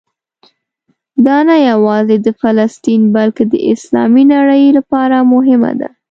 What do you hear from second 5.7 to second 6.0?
ده.